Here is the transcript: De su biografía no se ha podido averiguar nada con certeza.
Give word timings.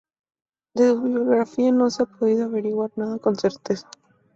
De 0.73 0.89
su 0.89 1.03
biografía 1.03 1.71
no 1.71 1.91
se 1.91 2.01
ha 2.01 2.05
podido 2.07 2.45
averiguar 2.45 2.89
nada 2.95 3.19
con 3.19 3.35
certeza. 3.35 3.87